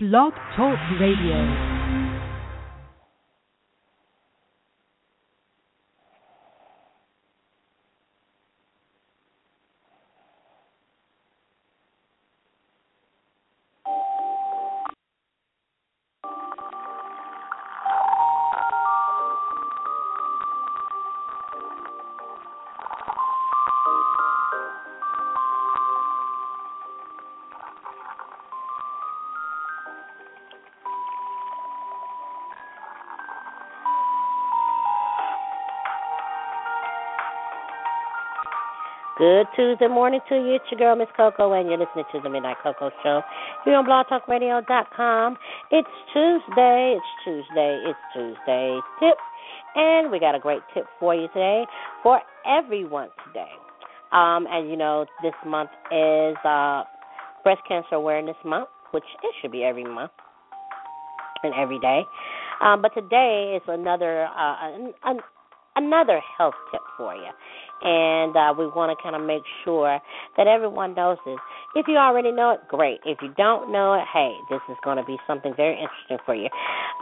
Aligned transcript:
Blog 0.00 0.32
Talk 0.54 0.78
Radio. 1.00 1.77
Good 39.18 39.48
Tuesday 39.56 39.88
morning 39.88 40.20
to 40.28 40.36
you. 40.36 40.54
It's 40.54 40.64
your 40.70 40.78
girl, 40.78 40.94
Miss 40.94 41.08
Coco, 41.16 41.52
and 41.52 41.68
you're 41.68 41.76
listening 41.76 42.04
to 42.12 42.20
the 42.22 42.30
Midnight 42.30 42.58
Coco 42.62 42.92
Show 43.02 43.20
here 43.64 43.74
on 43.74 43.84
blogtalkradio.com. 43.84 45.36
It's 45.72 45.88
Tuesday. 46.14 46.94
It's 46.96 47.06
Tuesday. 47.24 47.82
It's 47.84 47.98
Tuesday 48.14 48.78
tip. 49.00 49.18
And 49.74 50.12
we 50.12 50.20
got 50.20 50.36
a 50.36 50.38
great 50.38 50.60
tip 50.72 50.84
for 51.00 51.16
you 51.16 51.26
today 51.34 51.64
for 52.04 52.20
everyone 52.46 53.08
today. 53.26 53.50
Um, 54.12 54.46
and 54.48 54.70
you 54.70 54.76
know, 54.76 55.04
this 55.20 55.34
month 55.44 55.70
is 55.90 56.36
uh, 56.44 56.84
Breast 57.42 57.62
Cancer 57.66 57.96
Awareness 57.96 58.36
Month, 58.44 58.68
which 58.92 59.02
it 59.24 59.34
should 59.42 59.50
be 59.50 59.64
every 59.64 59.82
month 59.82 60.12
and 61.42 61.52
every 61.54 61.80
day. 61.80 62.02
Um, 62.62 62.82
but 62.82 62.94
today 62.94 63.54
is 63.56 63.62
another 63.66 64.26
uh, 64.26 64.56
an, 64.60 64.94
an, 65.02 65.18
another 65.78 66.20
health 66.36 66.54
tip 66.70 66.82
for 66.96 67.14
you 67.14 67.30
and 67.82 68.34
uh, 68.34 68.52
we 68.58 68.66
want 68.66 68.90
to 68.90 69.02
kind 69.02 69.14
of 69.14 69.22
make 69.22 69.42
sure 69.64 70.00
that 70.36 70.46
everyone 70.46 70.94
knows 70.94 71.18
this. 71.24 71.38
If 71.74 71.86
you 71.86 71.96
already 71.96 72.32
know 72.32 72.50
it, 72.50 72.60
great. 72.68 72.98
If 73.04 73.18
you 73.22 73.32
don't 73.36 73.70
know 73.70 73.94
it, 73.94 74.04
hey, 74.12 74.34
this 74.50 74.60
is 74.68 74.76
going 74.82 74.96
to 74.96 75.04
be 75.04 75.16
something 75.26 75.54
very 75.56 75.78
interesting 75.78 76.18
for 76.26 76.34
you. 76.34 76.50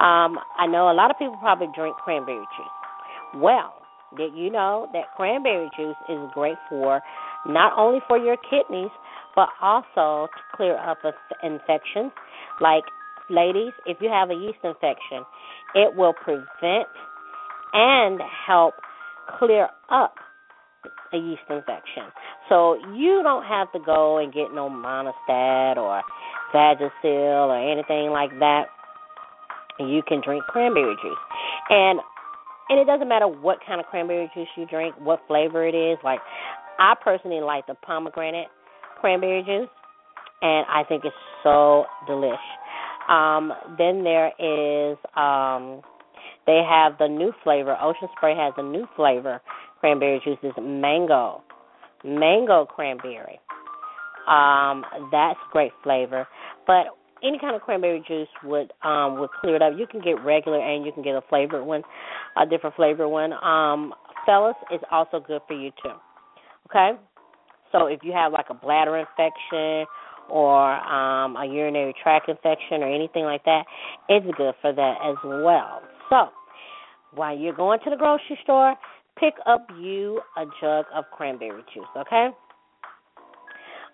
Um, 0.04 0.38
I 0.58 0.66
know 0.68 0.90
a 0.90 0.96
lot 0.96 1.10
of 1.10 1.18
people 1.18 1.36
probably 1.40 1.68
drink 1.74 1.96
cranberry 1.96 2.44
juice. 2.56 3.40
Well, 3.40 3.74
did 4.16 4.34
you 4.34 4.50
know 4.50 4.88
that 4.92 5.16
cranberry 5.16 5.68
juice 5.76 5.96
is 6.08 6.18
great 6.34 6.58
for 6.68 7.00
not 7.46 7.72
only 7.78 8.00
for 8.06 8.18
your 8.18 8.36
kidneys, 8.36 8.90
but 9.34 9.48
also 9.60 10.28
to 10.32 10.56
clear 10.56 10.76
up 10.78 10.98
infections. 11.42 12.10
Like, 12.60 12.84
ladies, 13.28 13.72
if 13.84 13.98
you 14.00 14.08
have 14.08 14.30
a 14.30 14.34
yeast 14.34 14.58
infection, 14.64 15.24
it 15.74 15.94
will 15.94 16.14
prevent 16.14 16.88
and 17.76 18.20
help 18.46 18.74
clear 19.38 19.68
up 19.90 20.14
a 21.12 21.18
yeast 21.18 21.42
infection. 21.50 22.08
So 22.48 22.76
you 22.94 23.20
don't 23.22 23.44
have 23.44 23.70
to 23.72 23.78
go 23.78 24.18
and 24.18 24.32
get 24.32 24.54
no 24.54 24.68
Monistat 24.70 25.76
or 25.76 26.02
Vagisil 26.54 27.48
or 27.52 27.72
anything 27.72 28.10
like 28.10 28.30
that. 28.40 28.64
You 29.78 30.02
can 30.08 30.22
drink 30.24 30.42
cranberry 30.44 30.94
juice. 31.02 31.18
And 31.68 32.00
and 32.68 32.80
it 32.80 32.86
doesn't 32.86 33.08
matter 33.08 33.28
what 33.28 33.58
kind 33.64 33.78
of 33.78 33.86
cranberry 33.86 34.28
juice 34.34 34.48
you 34.56 34.66
drink, 34.66 34.94
what 34.98 35.20
flavor 35.28 35.66
it 35.66 35.74
is. 35.74 35.98
Like 36.02 36.20
I 36.78 36.94
personally 37.02 37.40
like 37.40 37.66
the 37.66 37.74
pomegranate 37.74 38.48
cranberry 39.00 39.42
juice 39.42 39.68
and 40.42 40.66
I 40.68 40.82
think 40.88 41.04
it's 41.04 41.14
so 41.42 41.84
delish. 42.08 42.36
Um, 43.08 43.52
then 43.78 44.02
there 44.02 44.32
is 44.38 44.96
um 45.14 45.82
they 46.46 46.62
have 46.68 46.98
the 46.98 47.08
new 47.08 47.32
flavor. 47.42 47.76
Ocean 47.80 48.08
Spray 48.16 48.34
has 48.36 48.54
a 48.56 48.62
new 48.62 48.86
flavor 48.96 49.40
cranberry 49.80 50.20
juice 50.24 50.38
is 50.42 50.52
mango, 50.60 51.42
mango 52.04 52.66
cranberry. 52.66 53.38
Um, 54.28 54.84
that's 55.12 55.38
great 55.52 55.72
flavor. 55.82 56.26
But 56.66 56.86
any 57.22 57.38
kind 57.38 57.54
of 57.54 57.62
cranberry 57.62 58.02
juice 58.06 58.28
would 58.42 58.72
um 58.82 59.20
would 59.20 59.30
clear 59.40 59.56
it 59.56 59.62
up. 59.62 59.72
You 59.76 59.86
can 59.86 60.00
get 60.00 60.22
regular 60.24 60.58
and 60.60 60.84
you 60.84 60.92
can 60.92 61.02
get 61.02 61.14
a 61.14 61.22
flavored 61.28 61.64
one, 61.64 61.82
a 62.36 62.46
different 62.46 62.74
flavored 62.76 63.08
one. 63.08 63.32
Um, 63.32 63.94
fellas, 64.24 64.56
is 64.74 64.80
also 64.90 65.20
good 65.20 65.40
for 65.46 65.54
you 65.54 65.70
too. 65.82 65.94
Okay, 66.68 66.98
so 67.70 67.86
if 67.86 68.00
you 68.02 68.12
have 68.12 68.32
like 68.32 68.46
a 68.50 68.54
bladder 68.54 68.96
infection 68.96 69.86
or 70.28 70.72
um, 70.72 71.36
a 71.36 71.46
urinary 71.46 71.94
tract 72.02 72.28
infection 72.28 72.82
or 72.82 72.92
anything 72.92 73.22
like 73.22 73.44
that, 73.44 73.62
it's 74.08 74.26
good 74.36 74.54
for 74.60 74.72
that 74.72 74.94
as 75.04 75.16
well. 75.24 75.80
So 76.10 76.28
while 77.14 77.36
you're 77.36 77.54
going 77.54 77.80
to 77.84 77.90
the 77.90 77.96
grocery 77.96 78.38
store, 78.42 78.74
pick 79.18 79.34
up 79.46 79.66
you 79.80 80.20
a 80.36 80.44
jug 80.60 80.84
of 80.94 81.04
cranberry 81.12 81.62
juice, 81.72 81.86
okay? 81.96 82.28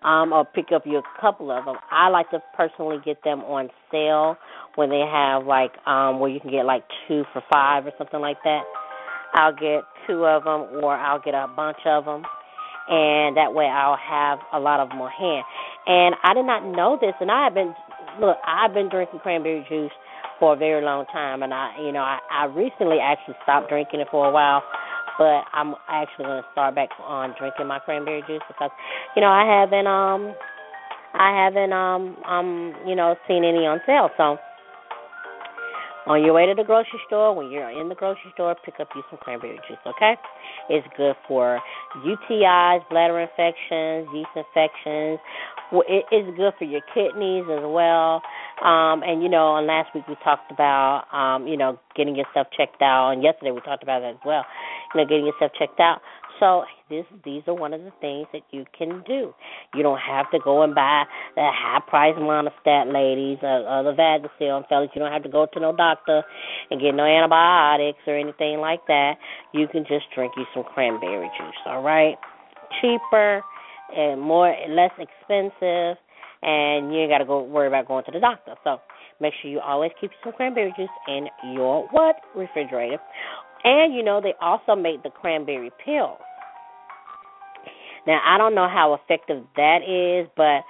Um, 0.03 0.33
or 0.33 0.43
pick 0.43 0.65
up 0.75 0.83
you 0.85 0.97
a 0.97 1.21
couple 1.21 1.49
of 1.49 1.63
them. 1.63 1.77
I 1.89 2.09
like 2.09 2.29
to 2.31 2.43
personally 2.57 2.97
get 3.05 3.23
them 3.23 3.39
on 3.39 3.69
sale 3.89 4.35
when 4.75 4.89
they 4.89 5.03
have 5.09 5.45
like 5.45 5.71
um 5.87 6.19
where 6.19 6.29
you 6.29 6.41
can 6.41 6.51
get 6.51 6.65
like 6.65 6.83
two 7.07 7.23
for 7.31 7.41
five 7.51 7.85
or 7.85 7.93
something 7.97 8.19
like 8.19 8.37
that. 8.43 8.63
I'll 9.33 9.53
get 9.53 9.83
two 10.05 10.25
of 10.25 10.43
them, 10.43 10.83
or 10.83 10.93
I'll 10.93 11.21
get 11.21 11.33
a 11.33 11.47
bunch 11.47 11.77
of 11.85 12.05
them, 12.05 12.23
and 12.89 13.37
that 13.37 13.53
way 13.53 13.65
I'll 13.65 13.97
have 13.97 14.39
a 14.51 14.59
lot 14.59 14.81
of 14.81 14.89
them 14.89 15.01
on 15.01 15.09
hand. 15.09 15.45
And 15.87 16.15
I 16.21 16.33
did 16.33 16.45
not 16.45 16.65
know 16.65 16.97
this, 16.99 17.13
and 17.21 17.31
I 17.31 17.45
have 17.45 17.53
been 17.53 17.73
look. 18.19 18.37
I've 18.45 18.73
been 18.73 18.89
drinking 18.89 19.19
cranberry 19.19 19.65
juice 19.69 19.91
for 20.39 20.53
a 20.53 20.55
very 20.55 20.83
long 20.83 21.05
time, 21.11 21.43
and 21.43 21.53
I, 21.53 21.75
you 21.81 21.91
know, 21.91 22.01
I, 22.01 22.19
I 22.31 22.45
recently 22.45 22.97
actually 23.01 23.35
stopped 23.43 23.69
drinking 23.69 24.01
it 24.01 24.07
for 24.11 24.27
a 24.27 24.31
while 24.31 24.63
but 25.17 25.45
I'm 25.53 25.75
actually 25.89 26.25
going 26.25 26.41
to 26.41 26.49
start 26.51 26.75
back 26.75 26.89
on 26.99 27.35
drinking 27.37 27.67
my 27.67 27.79
cranberry 27.79 28.23
juice 28.27 28.41
because 28.47 28.71
you 29.15 29.21
know 29.21 29.29
I 29.29 29.45
haven't 29.45 29.87
um 29.87 30.33
I 31.13 31.43
haven't 31.45 31.73
um 31.73 32.17
um 32.25 32.73
you 32.87 32.95
know 32.95 33.15
seen 33.27 33.43
any 33.43 33.65
on 33.65 33.79
sale. 33.85 34.09
So 34.17 34.37
on 36.05 36.21
your 36.21 36.33
way 36.33 36.45
to 36.45 36.53
the 36.53 36.63
grocery 36.65 36.99
store 37.07 37.33
when 37.33 37.49
you're 37.49 37.69
in 37.69 37.87
the 37.87 37.95
grocery 37.95 38.31
store 38.33 38.55
pick 38.65 38.75
up 38.79 38.89
you 38.95 39.03
some 39.09 39.19
cranberry 39.21 39.59
juice 39.67 39.77
okay? 39.85 40.15
It's 40.69 40.87
good 40.97 41.15
for 41.27 41.59
UTIs 42.05 42.87
bladder 42.89 43.19
infections 43.19 44.07
yeast 44.13 44.33
infections. 44.35 45.19
It 45.87 46.05
is 46.11 46.35
good 46.35 46.53
for 46.59 46.65
your 46.65 46.81
kidneys 46.93 47.45
as 47.49 47.63
well 47.63 48.21
um, 48.61 49.01
and 49.03 49.23
you 49.23 49.29
know, 49.29 49.57
and 49.57 49.67
last 49.67 49.93
week 49.95 50.07
we 50.07 50.15
talked 50.23 50.51
about 50.51 51.05
um, 51.11 51.47
you 51.47 51.57
know, 51.57 51.79
getting 51.95 52.15
yourself 52.15 52.47
checked 52.55 52.81
out 52.81 53.11
and 53.11 53.23
yesterday 53.23 53.51
we 53.51 53.61
talked 53.61 53.83
about 53.83 54.01
that 54.01 54.11
as 54.11 54.23
well. 54.25 54.45
You 54.93 55.01
know, 55.01 55.07
getting 55.07 55.25
yourself 55.25 55.51
checked 55.57 55.79
out. 55.79 56.01
So 56.39 56.63
this 56.89 57.05
these 57.23 57.43
are 57.47 57.53
one 57.53 57.73
of 57.73 57.81
the 57.81 57.91
things 58.01 58.27
that 58.33 58.41
you 58.51 58.65
can 58.77 59.03
do. 59.07 59.33
You 59.73 59.83
don't 59.83 59.99
have 59.99 60.29
to 60.31 60.39
go 60.43 60.63
and 60.63 60.75
buy 60.75 61.05
the 61.35 61.49
high 61.53 61.81
price 61.87 62.15
Monistat 62.17 62.91
ladies 62.91 63.37
or, 63.41 63.67
or 63.67 63.83
the 63.83 63.93
Vagisil 63.93 64.57
and 64.57 64.65
fellas. 64.67 64.89
You 64.93 65.01
don't 65.01 65.11
have 65.11 65.23
to 65.23 65.29
go 65.29 65.47
to 65.53 65.59
no 65.59 65.75
doctor 65.75 66.23
and 66.69 66.81
get 66.81 66.95
no 66.95 67.05
antibiotics 67.05 67.99
or 68.07 68.17
anything 68.17 68.59
like 68.59 68.85
that. 68.87 69.13
You 69.53 69.67
can 69.67 69.85
just 69.87 70.05
drink 70.13 70.33
you 70.35 70.45
some 70.53 70.63
cranberry 70.63 71.29
juice, 71.37 71.55
all 71.65 71.81
right? 71.81 72.17
Cheaper 72.81 73.43
and 73.95 74.19
more 74.19 74.55
less 74.69 74.91
expensive 74.97 75.97
and 76.43 76.93
you 76.93 77.01
ain't 77.01 77.11
got 77.11 77.19
to 77.19 77.25
go 77.25 77.43
worry 77.43 77.67
about 77.67 77.87
going 77.87 78.03
to 78.05 78.11
the 78.11 78.19
doctor. 78.19 78.55
So 78.63 78.77
make 79.21 79.33
sure 79.41 79.49
you 79.49 79.59
always 79.59 79.91
keep 79.99 80.11
some 80.23 80.33
cranberry 80.33 80.73
juice 80.77 80.89
in 81.07 81.27
your 81.53 81.87
what 81.91 82.17
refrigerator. 82.35 82.99
And 83.63 83.93
you 83.95 84.03
know 84.03 84.19
they 84.21 84.33
also 84.41 84.75
make 84.75 85.03
the 85.03 85.09
cranberry 85.09 85.71
pills. 85.83 86.19
Now 88.05 88.19
I 88.25 88.37
don't 88.37 88.55
know 88.55 88.67
how 88.67 88.93
effective 88.99 89.43
that 89.55 89.79
is, 89.87 90.29
but 90.35 90.67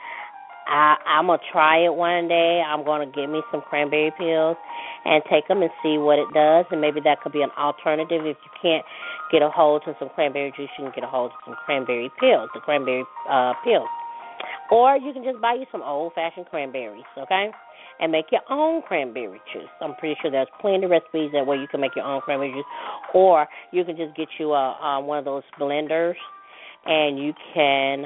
I 0.68 0.96
I'm 1.08 1.28
gonna 1.28 1.42
try 1.52 1.86
it 1.86 1.94
one 1.94 2.28
day. 2.28 2.62
I'm 2.62 2.86
gonna 2.86 3.08
get 3.08 3.28
me 3.28 3.42
some 3.52 3.62
cranberry 3.62 4.14
pills 4.18 4.58
and 5.06 5.24
take 5.30 5.48
them 5.48 5.62
and 5.62 5.72
see 5.82 5.98
what 5.98 6.20
it 6.20 6.28
does, 6.34 6.66
and 6.72 6.80
maybe 6.80 7.02
that 7.04 7.22
could 7.22 7.34
be 7.34 7.42
an 7.42 7.52
alternative 7.58 8.22
if 8.26 8.38
you 8.38 8.52
can't 8.62 8.86
get 9.32 9.42
a 9.42 9.50
hold 9.50 9.84
of 9.88 9.96
some 10.00 10.10
cranberry 10.14 10.54
juice. 10.56 10.70
You 10.78 10.86
can 10.86 10.94
get 10.94 11.04
a 11.04 11.08
hold 11.08 11.32
of 11.32 11.38
some 11.46 11.56
cranberry 11.66 12.12
pills, 12.20 12.50
the 12.54 12.62
cranberry 12.62 13.04
uh 13.28 13.54
pills. 13.66 13.90
Or 14.72 14.98
you 14.98 15.14
can 15.14 15.24
just 15.24 15.42
buy 15.42 15.54
you 15.54 15.66
some 15.72 15.82
old 15.82 16.14
fashioned 16.14 16.48
cranberries, 16.48 17.04
okay? 17.18 17.52
And 18.00 18.12
make 18.12 18.26
your 18.32 18.42
own 18.50 18.82
cranberry 18.82 19.40
juice. 19.54 19.70
I'm 19.82 19.96
pretty 19.96 20.16
sure 20.22 20.32
there's 20.32 20.48
plenty 20.62 20.86
of 20.86 20.92
recipes 20.92 21.32
that 21.34 21.46
way 21.46 21.58
you 21.58 21.68
can 21.68 21.82
make 21.82 21.96
your 21.96 22.06
own 22.06 22.22
cranberry 22.22 22.52
juice. 22.52 22.66
Or 23.14 23.48
you 23.72 23.84
can 23.84 23.96
just 23.96 24.16
get 24.16 24.28
you 24.40 24.54
a, 24.54 24.78
a 24.82 25.02
one 25.02 25.20
of 25.20 25.26
those 25.26 25.44
blenders 25.60 26.16
and 26.86 27.18
you 27.20 27.34
can 27.54 28.06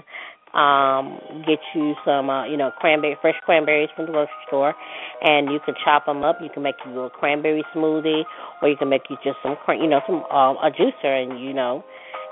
um 0.54 1.20
get 1.46 1.60
you 1.76 1.94
some 2.06 2.30
uh 2.30 2.46
you 2.48 2.56
know 2.56 2.72
cranberry 2.80 3.18
fresh 3.22 3.36
cranberries 3.44 3.90
from 3.96 4.06
the 4.06 4.12
grocery 4.12 4.34
store 4.48 4.74
and 5.22 5.52
you 5.52 5.60
can 5.66 5.76
chop 5.84 6.06
them 6.06 6.24
up 6.24 6.38
you 6.42 6.50
can 6.54 6.64
make 6.64 6.76
you 6.86 7.00
a 7.02 7.10
cranberry 7.10 7.64
smoothie 7.76 8.24
or 8.62 8.70
you 8.70 8.78
can 8.78 8.88
make 8.88 9.02
you 9.10 9.18
just 9.24 9.36
some 9.44 9.58
you 9.70 9.88
know 9.88 10.00
some 10.08 10.24
um 10.32 10.56
a 10.64 10.72
juicer 10.72 11.22
and 11.22 11.44
you 11.44 11.54
know 11.54 11.84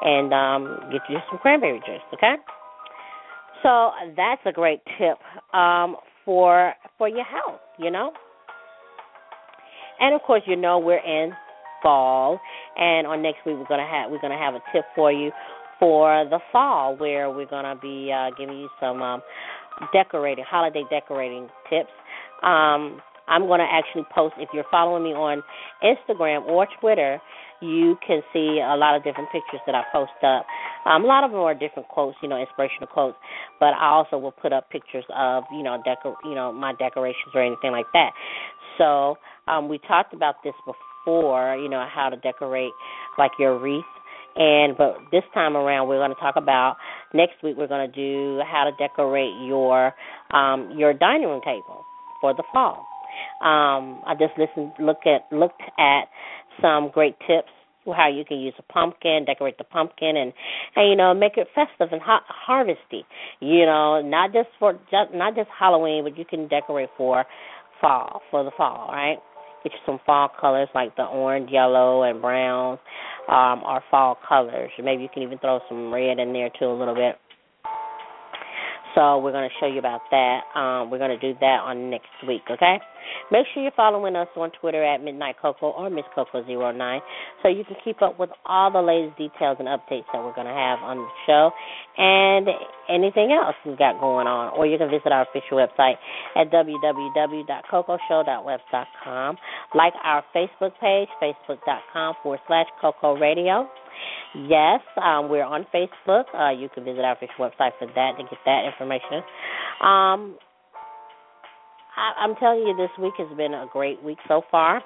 and 0.01 0.33
um 0.33 0.79
get 0.91 1.01
you 1.09 1.17
some 1.29 1.37
cranberry 1.39 1.79
juice 1.85 2.01
okay 2.13 2.35
so 3.63 3.91
that's 4.15 4.41
a 4.45 4.51
great 4.51 4.81
tip 4.97 5.17
um, 5.53 5.95
for 6.23 6.73
for 6.97 7.07
your 7.07 7.25
health, 7.25 7.59
you 7.79 7.91
know. 7.91 8.11
And 9.99 10.13
of 10.13 10.21
course, 10.21 10.43
you 10.45 10.55
know 10.55 10.79
we're 10.79 10.97
in 10.97 11.31
fall, 11.81 12.39
and 12.77 13.07
on 13.07 13.21
next 13.21 13.45
week 13.45 13.55
we're 13.57 13.67
gonna 13.67 13.87
have 13.87 14.11
we're 14.11 14.21
gonna 14.21 14.37
have 14.37 14.55
a 14.55 14.61
tip 14.73 14.85
for 14.95 15.11
you 15.11 15.31
for 15.79 16.25
the 16.29 16.39
fall, 16.51 16.95
where 16.97 17.29
we're 17.29 17.45
gonna 17.45 17.75
be 17.81 18.11
uh, 18.11 18.31
giving 18.37 18.57
you 18.57 18.69
some 18.79 19.01
um, 19.01 19.21
decorating 19.93 20.45
holiday 20.47 20.83
decorating 20.89 21.47
tips. 21.69 21.91
Um, 22.43 23.01
I'm 23.27 23.47
going 23.47 23.59
to 23.59 23.65
actually 23.65 24.05
post 24.13 24.35
if 24.37 24.49
you're 24.53 24.69
following 24.69 25.01
me 25.01 25.09
on 25.09 25.41
Instagram 25.83 26.45
or 26.45 26.67
Twitter 26.79 27.19
you 27.61 27.97
can 28.05 28.21
see 28.33 28.59
a 28.63 28.75
lot 28.75 28.95
of 28.95 29.03
different 29.03 29.31
pictures 29.31 29.61
that 29.65 29.75
I 29.75 29.83
post 29.91 30.11
up. 30.23 30.45
Um, 30.85 31.03
a 31.03 31.07
lot 31.07 31.23
of 31.23 31.31
them 31.31 31.39
are 31.41 31.53
different 31.53 31.87
quotes, 31.89 32.17
you 32.21 32.29
know, 32.29 32.39
inspirational 32.39 32.87
quotes, 32.87 33.17
but 33.59 33.73
I 33.73 33.87
also 33.87 34.17
will 34.17 34.31
put 34.31 34.53
up 34.53 34.69
pictures 34.69 35.05
of, 35.15 35.43
you 35.51 35.63
know, 35.63 35.81
decor, 35.83 36.15
you 36.23 36.35
know, 36.35 36.51
my 36.51 36.73
decorations 36.73 37.33
or 37.33 37.43
anything 37.43 37.71
like 37.71 37.87
that. 37.93 38.11
So 38.77 39.17
um, 39.47 39.67
we 39.69 39.79
talked 39.79 40.13
about 40.13 40.35
this 40.43 40.53
before, 40.65 41.55
you 41.57 41.69
know, 41.69 41.85
how 41.91 42.09
to 42.09 42.17
decorate 42.17 42.71
like 43.17 43.31
your 43.39 43.59
wreath. 43.59 43.83
And 44.35 44.75
but 44.77 44.97
this 45.11 45.23
time 45.33 45.55
around, 45.55 45.87
we're 45.87 45.99
going 45.99 46.13
to 46.13 46.19
talk 46.19 46.35
about 46.35 46.75
next 47.13 47.41
week. 47.41 47.55
We're 47.57 47.67
going 47.67 47.89
to 47.89 47.95
do 47.95 48.41
how 48.45 48.65
to 48.65 48.71
decorate 48.77 49.31
your 49.45 49.93
um, 50.31 50.73
your 50.77 50.93
dining 50.93 51.27
room 51.27 51.41
table 51.43 51.85
for 52.19 52.33
the 52.33 52.43
fall. 52.51 52.85
Um, 53.41 54.01
I 54.05 54.13
just 54.19 54.33
listened, 54.37 54.73
look 54.79 55.05
at, 55.05 55.31
looked 55.31 55.61
at 55.79 56.03
some 56.61 56.89
great 56.93 57.15
tips 57.27 57.51
how 57.93 58.09
you 58.09 58.25
can 58.25 58.39
use 58.39 58.53
a 58.57 58.73
pumpkin, 58.73 59.25
decorate 59.25 59.57
the 59.57 59.63
pumpkin, 59.63 60.17
and 60.17 60.33
and 60.75 60.89
you 60.89 60.95
know 60.95 61.13
make 61.13 61.37
it 61.37 61.47
festive 61.53 61.91
and 61.91 62.01
ha- 62.01 62.25
harvesty. 62.27 63.05
You 63.39 63.65
know, 63.65 64.01
not 64.01 64.33
just 64.33 64.49
for 64.59 64.73
just 64.91 65.13
not 65.13 65.35
just 65.35 65.49
Halloween, 65.57 66.03
but 66.03 66.17
you 66.17 66.25
can 66.25 66.47
decorate 66.47 66.89
for 66.97 67.25
fall 67.81 68.21
for 68.31 68.43
the 68.43 68.51
fall, 68.57 68.89
right? 68.91 69.17
Get 69.63 69.73
you 69.73 69.79
some 69.85 69.99
fall 70.05 70.29
colors 70.39 70.69
like 70.75 70.95
the 70.95 71.05
orange, 71.05 71.49
yellow, 71.51 72.03
and 72.03 72.21
brown, 72.21 72.77
um, 73.27 73.63
or 73.63 73.81
fall 73.89 74.17
colors. 74.27 74.71
Maybe 74.81 75.03
you 75.03 75.09
can 75.11 75.23
even 75.23 75.39
throw 75.39 75.59
some 75.67 75.91
red 75.91 76.19
in 76.19 76.33
there 76.33 76.49
too 76.59 76.65
a 76.65 76.77
little 76.77 76.95
bit. 76.95 77.15
So 78.93 79.19
we're 79.19 79.33
going 79.33 79.49
to 79.49 79.55
show 79.59 79.67
you 79.67 79.79
about 79.79 80.01
that. 80.11 80.41
Um, 80.55 80.89
we're 80.89 80.99
going 80.99 81.19
to 81.19 81.33
do 81.33 81.37
that 81.41 81.59
on 81.63 81.89
next 81.89 82.07
week, 82.25 82.43
okay? 82.49 82.79
Make 83.31 83.47
sure 83.53 83.63
you're 83.63 83.71
following 83.75 84.15
us 84.15 84.27
on 84.35 84.51
Twitter 84.59 84.83
at 84.83 85.03
Midnight 85.03 85.35
Coco 85.41 85.71
or 85.71 85.89
Miss 85.89 86.05
Coco09 86.15 86.99
so 87.43 87.49
you 87.49 87.63
can 87.63 87.75
keep 87.83 88.01
up 88.01 88.19
with 88.19 88.29
all 88.45 88.71
the 88.71 88.81
latest 88.81 89.17
details 89.17 89.57
and 89.59 89.67
updates 89.67 90.05
that 90.13 90.23
we're 90.23 90.35
going 90.35 90.47
to 90.47 90.53
have 90.53 90.79
on 90.79 90.97
the 90.97 91.07
show 91.25 91.51
and 91.97 92.47
anything 92.89 93.31
else 93.31 93.55
we've 93.65 93.77
got 93.77 93.99
going 93.99 94.27
on. 94.27 94.53
Or 94.57 94.65
you 94.65 94.77
can 94.77 94.89
visit 94.89 95.11
our 95.11 95.23
official 95.23 95.57
website 95.57 95.95
at 96.35 96.49
www.cocoshow.webs.com. 96.51 99.37
Like 99.73 99.93
our 100.03 100.23
Facebook 100.35 100.73
page, 100.79 101.09
facebook.com 101.21 102.15
forward 102.21 102.41
slash 102.47 102.67
Coco 102.81 103.17
Radio. 103.17 103.67
Yes, 104.35 104.81
um, 105.01 105.29
we're 105.29 105.45
on 105.45 105.65
Facebook. 105.73 106.25
Uh, 106.35 106.49
you 106.51 106.67
can 106.73 106.83
visit 106.83 106.99
our 107.01 107.13
official 107.13 107.35
website 107.39 107.71
for 107.79 107.87
that 107.87 108.17
to 108.17 108.23
get 108.23 108.39
that 108.45 108.65
information. 108.65 109.23
Um, 109.81 110.37
I'm 111.97 112.35
telling 112.35 112.59
you, 112.59 112.75
this 112.75 112.91
week 113.01 113.13
has 113.17 113.35
been 113.37 113.53
a 113.53 113.67
great 113.71 114.01
week 114.03 114.17
so 114.27 114.41
far. 114.51 114.81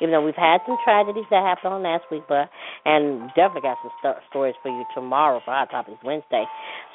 Even 0.00 0.12
though 0.12 0.24
we've 0.24 0.36
had 0.36 0.60
some 0.66 0.76
tragedies 0.84 1.24
that 1.30 1.40
happened 1.40 1.72
on 1.72 1.82
last 1.82 2.04
week, 2.10 2.22
but 2.28 2.50
and 2.84 3.28
definitely 3.32 3.62
got 3.62 3.78
some 3.80 3.90
st- 4.04 4.20
stories 4.28 4.54
for 4.62 4.68
you 4.68 4.84
tomorrow 4.94 5.40
for 5.42 5.54
Hot 5.54 5.70
Topics 5.70 5.96
Wednesday. 6.04 6.44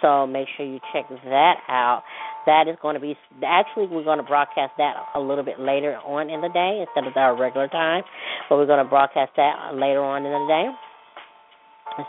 So 0.04 0.28
make 0.28 0.48
sure 0.56 0.68
you 0.68 0.80
check 0.94 1.10
that 1.10 1.56
out. 1.68 2.04
That 2.46 2.68
is 2.68 2.78
going 2.80 2.94
to 2.94 3.00
be 3.02 3.18
actually 3.44 3.88
we're 3.88 4.04
going 4.04 4.20
to 4.20 4.24
broadcast 4.24 4.74
that 4.78 4.94
a 5.16 5.20
little 5.20 5.44
bit 5.44 5.60
later 5.60 5.98
on 6.06 6.30
in 6.30 6.42
the 6.42 6.50
day 6.50 6.86
instead 6.86 7.10
of 7.10 7.18
our 7.18 7.36
regular 7.36 7.68
time, 7.70 8.04
but 8.50 8.58
we're 8.58 8.70
going 8.70 8.84
to 8.84 8.90
broadcast 8.90 9.32
that 9.36 9.74
later 9.74 10.04
on 10.04 10.24
in 10.24 10.32
the 10.32 10.46
day. 10.46 10.66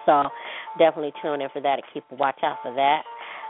So 0.04 0.28
definitely 0.78 1.12
tune 1.22 1.40
in 1.40 1.48
for 1.54 1.62
that 1.62 1.80
and 1.80 1.84
keep 1.94 2.04
a 2.12 2.14
watch 2.16 2.40
out 2.44 2.58
for 2.62 2.74
that 2.74 3.02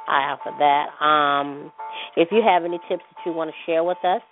eye 0.08 0.30
out 0.30 0.40
for 0.42 0.52
that. 0.58 1.04
Um, 1.04 1.72
if 2.16 2.28
you 2.30 2.42
have 2.42 2.64
any 2.64 2.78
tips 2.88 3.02
that 3.10 3.26
you 3.26 3.32
want 3.32 3.50
to 3.50 3.56
share 3.66 3.84
with 3.84 3.98
us, 4.04 4.22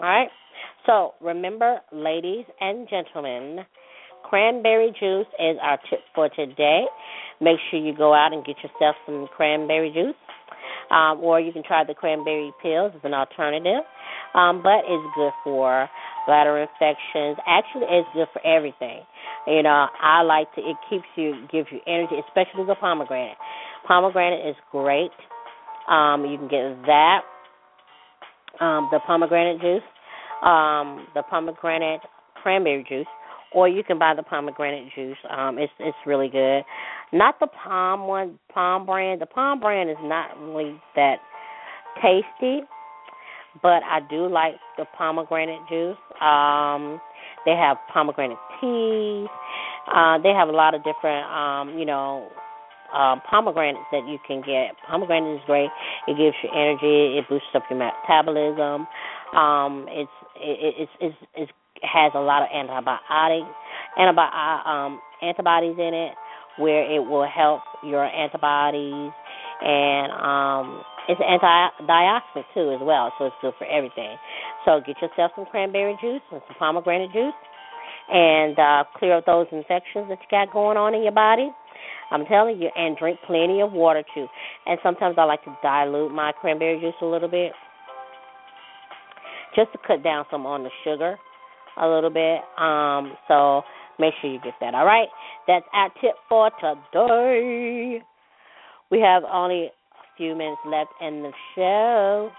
All 0.00 0.08
right? 0.08 0.28
So 0.86 1.14
remember, 1.20 1.78
ladies 1.92 2.44
and 2.60 2.88
gentlemen, 2.88 3.64
cranberry 4.24 4.90
juice 4.98 5.26
is 5.38 5.56
our 5.62 5.78
tip 5.88 6.00
for 6.14 6.28
today. 6.28 6.84
Make 7.40 7.58
sure 7.70 7.80
you 7.80 7.96
go 7.96 8.14
out 8.14 8.32
and 8.32 8.44
get 8.44 8.56
yourself 8.58 8.96
some 9.06 9.28
cranberry 9.34 9.90
juice. 9.90 10.14
Um, 10.90 11.20
or 11.20 11.40
you 11.40 11.50
can 11.52 11.62
try 11.64 11.82
the 11.82 11.94
cranberry 11.94 12.52
pills 12.62 12.92
as 12.94 13.00
an 13.04 13.14
alternative. 13.14 13.84
Um, 14.34 14.62
but 14.62 14.84
it's 14.86 15.14
good 15.16 15.32
for 15.42 15.88
bladder 16.26 16.58
infections. 16.58 17.38
Actually, 17.46 17.86
it's 17.88 18.08
good 18.12 18.28
for 18.32 18.44
everything. 18.46 19.00
You 19.46 19.62
know, 19.62 19.86
I 20.00 20.22
like 20.22 20.52
to. 20.54 20.60
It 20.60 20.76
keeps 20.90 21.06
you, 21.16 21.46
gives 21.50 21.68
you 21.70 21.80
energy, 21.86 22.16
especially 22.28 22.66
the 22.66 22.74
pomegranate. 22.74 23.36
Pomegranate 23.86 24.46
is 24.46 24.56
great. 24.70 25.12
Um, 25.88 26.24
you 26.24 26.36
can 26.38 26.48
get 26.48 26.86
that. 26.86 27.20
Um, 28.60 28.88
the 28.92 29.00
pomegranate 29.06 29.60
juice, 29.60 29.82
um, 30.42 31.06
the 31.14 31.22
pomegranate 31.28 32.00
cranberry 32.42 32.84
juice, 32.88 33.06
or 33.52 33.68
you 33.68 33.82
can 33.82 33.98
buy 33.98 34.14
the 34.14 34.22
pomegranate 34.22 34.92
juice. 34.94 35.16
Um, 35.30 35.58
it's 35.58 35.72
it's 35.78 35.96
really 36.06 36.28
good. 36.28 36.62
Not 37.12 37.38
the 37.40 37.46
palm 37.46 38.06
one, 38.06 38.38
palm 38.52 38.86
brand. 38.86 39.20
The 39.20 39.26
palm 39.26 39.60
brand 39.60 39.90
is 39.90 39.96
not 40.02 40.38
really 40.40 40.80
that 40.96 41.16
tasty, 42.02 42.60
but 43.62 43.82
I 43.82 44.00
do 44.10 44.28
like 44.28 44.54
the 44.76 44.84
pomegranate 44.96 45.60
juice. 45.68 45.96
Um, 46.20 47.00
they 47.46 47.52
have 47.52 47.76
pomegranate 47.92 48.38
tea. 48.60 49.26
Uh, 49.86 50.18
they 50.18 50.30
have 50.30 50.48
a 50.48 50.52
lot 50.52 50.74
of 50.74 50.82
different, 50.82 51.26
um, 51.30 51.78
you 51.78 51.84
know, 51.84 52.28
um, 52.94 53.20
pomegranates 53.28 53.84
that 53.92 54.06
you 54.08 54.18
can 54.26 54.40
get. 54.40 54.76
Pomegranate 54.86 55.36
is 55.36 55.42
great. 55.46 55.70
It 56.08 56.16
gives 56.16 56.36
you 56.42 56.50
energy. 56.54 57.18
It 57.18 57.28
boosts 57.28 57.48
up 57.54 57.64
your 57.68 57.78
metabolism. 57.78 58.86
Um, 59.34 59.86
it's 59.90 60.10
it, 60.36 60.74
it's 60.78 60.92
it's 61.00 61.16
it's 61.34 61.52
has 61.82 62.12
a 62.14 62.20
lot 62.20 62.42
of 62.42 62.48
antibiotics, 62.54 63.50
antibiotic 63.98 64.66
um, 64.66 65.00
antibodies 65.22 65.76
in 65.76 65.92
it, 65.92 66.12
where 66.56 66.90
it 66.90 67.00
will 67.00 67.26
help 67.28 67.62
your 67.82 68.04
antibodies 68.04 69.12
and 69.60 70.12
um 70.12 70.82
it's 71.06 71.20
antioxidant 71.20 72.44
too 72.54 72.72
as 72.72 72.80
well, 72.80 73.12
so 73.18 73.26
it's 73.26 73.36
good 73.42 73.52
for 73.58 73.66
everything. 73.66 74.16
So 74.64 74.80
get 74.80 74.96
yourself 75.02 75.32
some 75.36 75.44
cranberry 75.50 75.98
juice 76.00 76.22
and 76.32 76.40
some 76.48 76.56
pomegranate 76.58 77.12
juice, 77.12 77.34
and 78.08 78.58
uh, 78.58 78.84
clear 78.96 79.18
up 79.18 79.26
those 79.26 79.46
infections 79.52 80.08
that 80.08 80.18
you 80.20 80.28
got 80.30 80.50
going 80.50 80.78
on 80.78 80.94
in 80.94 81.02
your 81.02 81.12
body. 81.12 81.50
I'm 82.14 82.24
telling 82.26 82.62
you, 82.62 82.70
and 82.76 82.96
drink 82.96 83.18
plenty 83.26 83.60
of 83.60 83.72
water 83.72 84.04
too. 84.14 84.26
And 84.66 84.78
sometimes 84.84 85.16
I 85.18 85.24
like 85.24 85.42
to 85.44 85.58
dilute 85.62 86.12
my 86.12 86.30
cranberry 86.40 86.78
juice 86.78 86.94
a 87.02 87.06
little 87.06 87.28
bit, 87.28 87.50
just 89.56 89.72
to 89.72 89.78
cut 89.84 90.04
down 90.04 90.24
some 90.30 90.46
on 90.46 90.62
the 90.62 90.70
sugar 90.84 91.18
a 91.76 91.88
little 91.88 92.10
bit. 92.10 92.38
Um, 92.56 93.16
so 93.26 93.62
make 93.98 94.14
sure 94.20 94.30
you 94.30 94.38
get 94.44 94.54
that. 94.60 94.76
All 94.76 94.86
right, 94.86 95.08
that's 95.48 95.66
our 95.72 95.90
tip 96.00 96.14
for 96.28 96.52
today. 96.60 98.00
We 98.92 99.00
have 99.00 99.24
only 99.24 99.64
a 99.64 99.70
few 100.16 100.36
minutes 100.36 100.60
left 100.64 100.90
in 101.00 101.24
the 101.24 101.32
show. 101.56 102.30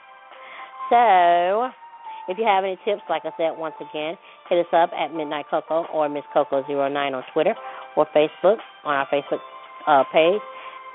So, 0.89 2.31
if 2.31 2.37
you 2.37 2.45
have 2.45 2.63
any 2.63 2.77
tips, 2.85 3.01
like 3.09 3.23
I 3.25 3.31
said 3.35 3.57
once 3.57 3.75
again, 3.81 4.15
hit 4.49 4.59
us 4.59 4.71
up 4.71 4.91
at 4.97 5.13
Midnight 5.13 5.47
Coco 5.49 5.85
or 5.93 6.07
Miss 6.07 6.23
Coco09 6.33 6.95
on 6.95 7.23
Twitter 7.33 7.55
or 7.97 8.07
Facebook 8.15 8.57
on 8.85 8.95
our 8.95 9.07
Facebook 9.07 9.39
uh, 9.87 10.03
page 10.11 10.41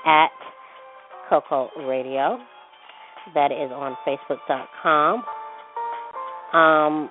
at 0.05 0.29
Coco 1.29 1.69
Radio. 1.87 2.37
That 3.33 3.51
is 3.51 3.71
on 3.71 3.97
Facebook.com. 4.05 5.23
Um, 6.53 7.09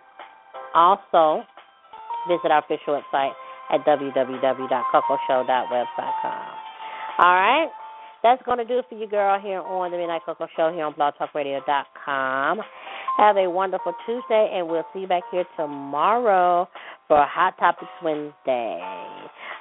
also, 0.74 1.42
visit 2.28 2.50
our 2.50 2.62
official 2.64 3.00
website 3.00 3.32
at 3.70 3.84
www.cocoshow.webs.com. 3.86 6.48
All 7.18 7.34
right? 7.34 7.70
That's 8.22 8.42
going 8.42 8.58
to 8.58 8.66
do 8.66 8.80
it 8.80 8.84
for 8.88 8.96
you, 8.96 9.06
girl, 9.06 9.38
here 9.40 9.60
on 9.60 9.90
the 9.90 9.96
Midnight 9.96 10.22
Coco 10.26 10.46
Show 10.54 10.70
here 10.72 10.84
on 10.84 10.92
blogtalkradio.com. 10.92 12.60
Have 13.16 13.36
a 13.36 13.48
wonderful 13.48 13.94
Tuesday, 14.04 14.50
and 14.54 14.68
we'll 14.68 14.84
see 14.92 15.00
you 15.00 15.06
back 15.06 15.22
here 15.30 15.46
tomorrow 15.56 16.68
for 17.08 17.24
Hot 17.26 17.56
Topics 17.58 17.90
Wednesday. 18.02 18.78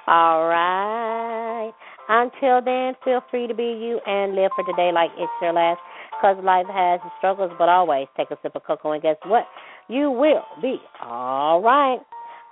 All 0.06 0.48
right. 0.48 1.72
Until 2.08 2.60
then, 2.64 2.94
feel 3.04 3.20
free 3.30 3.46
to 3.46 3.54
be 3.54 3.62
you 3.62 4.00
and 4.06 4.34
live 4.34 4.50
for 4.56 4.64
today 4.64 4.90
like 4.92 5.10
it's 5.16 5.32
your 5.40 5.52
last. 5.52 5.80
Because 6.10 6.42
life 6.44 6.66
has 6.68 7.00
its 7.04 7.14
struggles, 7.18 7.52
but 7.58 7.68
always 7.68 8.06
take 8.16 8.30
a 8.30 8.36
sip 8.42 8.56
of 8.56 8.64
cocoa, 8.64 8.92
and 8.92 9.02
guess 9.02 9.16
what? 9.24 9.46
You 9.88 10.10
will 10.10 10.44
be 10.60 10.76
all 11.02 11.62
right. 11.62 11.98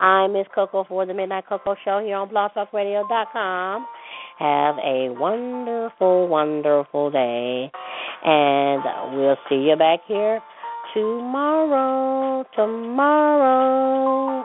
I'm 0.00 0.32
Miss 0.32 0.46
Coco 0.54 0.84
for 0.88 1.04
the 1.06 1.12
Midnight 1.12 1.44
Coco 1.48 1.74
Show 1.84 2.00
here 2.04 2.16
on 2.16 2.28
blogtalkradio.com. 2.28 3.86
Have 4.38 4.76
a 4.78 5.08
wonderful, 5.18 6.28
wonderful 6.28 7.10
day. 7.10 7.70
And 8.24 8.82
we'll 9.16 9.36
see 9.48 9.56
you 9.56 9.76
back 9.76 10.00
here 10.06 10.40
tomorrow. 10.94 12.44
Tomorrow. 12.54 14.44